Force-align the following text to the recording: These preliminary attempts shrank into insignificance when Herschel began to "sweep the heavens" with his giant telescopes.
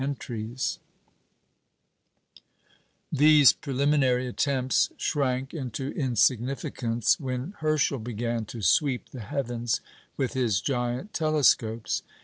These 3.11 3.53
preliminary 3.53 4.25
attempts 4.25 4.89
shrank 4.97 5.53
into 5.53 5.91
insignificance 5.91 7.19
when 7.19 7.51
Herschel 7.59 7.99
began 7.99 8.45
to 8.45 8.63
"sweep 8.63 9.09
the 9.09 9.19
heavens" 9.19 9.79
with 10.17 10.33
his 10.33 10.59
giant 10.59 11.13
telescopes. 11.13 12.01